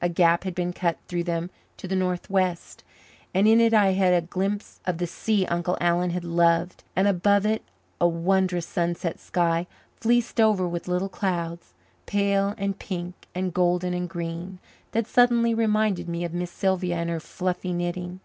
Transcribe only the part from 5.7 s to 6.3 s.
Alan had